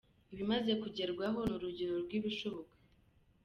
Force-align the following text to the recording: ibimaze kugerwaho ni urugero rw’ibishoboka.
ibimaze 0.33 0.71
kugerwaho 0.81 1.39
ni 1.47 1.53
urugero 1.57 1.93
rw’ibishoboka. 2.03 2.75